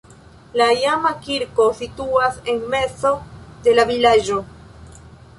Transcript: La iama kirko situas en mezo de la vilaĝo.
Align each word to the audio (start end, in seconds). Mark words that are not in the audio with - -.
La 0.59 0.67
iama 0.83 1.09
kirko 1.25 1.67
situas 1.79 2.39
en 2.53 2.57
mezo 2.75 3.11
de 3.67 3.75
la 3.77 3.85
vilaĝo. 3.91 4.39